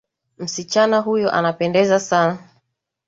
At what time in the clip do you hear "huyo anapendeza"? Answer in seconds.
0.99-1.99